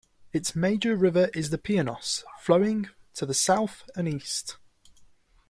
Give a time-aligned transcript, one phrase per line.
[0.33, 4.57] Its major river is the Pineios, flowing to the south and east.